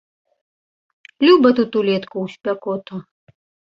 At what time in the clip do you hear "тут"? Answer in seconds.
1.59-1.71